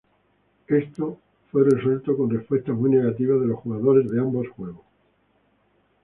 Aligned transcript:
Esto 0.67 1.19
fue 1.51 1.63
resuelto 1.63 2.17
con 2.17 2.31
respuesta 2.31 2.73
muy 2.73 2.89
negativa 2.89 3.37
de 3.37 3.45
los 3.45 3.59
jugadores 3.59 4.09
de 4.09 4.19
ambos 4.19 4.49
juegos. 4.49 4.83